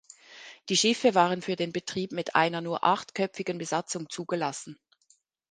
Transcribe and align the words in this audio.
Die 0.69 0.77
Schiffe 0.77 1.13
waren 1.13 1.43
für 1.43 1.55
den 1.55 1.71
Betrieb 1.73 2.11
mit 2.11 2.33
einer 2.33 2.59
nur 2.61 2.83
achtköpfigen 2.83 3.59
Besatzung 3.59 4.09
zugelassen. 4.09 4.79